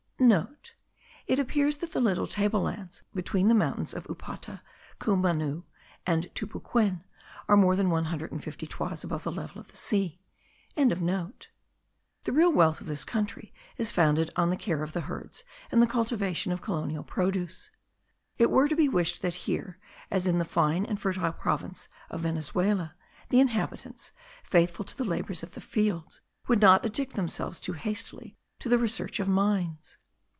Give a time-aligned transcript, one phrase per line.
[0.21, 4.61] (* It appears that the little table lands between the mountains of Upata,
[4.99, 5.63] Cumanu,
[6.05, 7.03] and Tupuquen,
[7.49, 10.21] are more than one hundred and fifty toises above the level of the sea.)
[10.75, 11.51] The
[12.31, 15.87] real wealth of this country is founded on the care of the herds and the
[15.87, 17.71] cultivation of colonial produce.
[18.37, 19.79] It were to be wished that here,
[20.11, 22.93] as in the fine and fertile province of Venezuela,
[23.29, 24.11] the inhabitants,
[24.43, 28.77] faithful to the labours of the fields, would not addict themselves too hastily to the
[28.77, 29.97] research of mines.